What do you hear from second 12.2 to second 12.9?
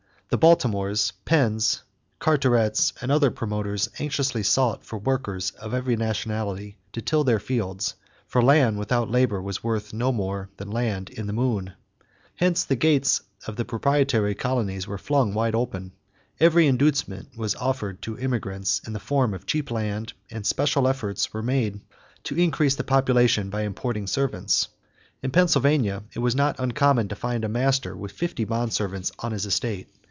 Hence the